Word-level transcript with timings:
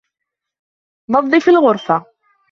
نظف 1.09 1.49
الغرفة. 1.49 2.05